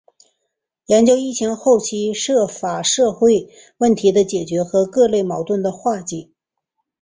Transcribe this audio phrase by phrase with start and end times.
[0.87, 6.29] 研究疫情后期涉法社会问题的解决和各类矛盾的化解